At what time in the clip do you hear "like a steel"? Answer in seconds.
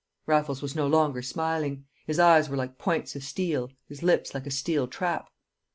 4.33-4.87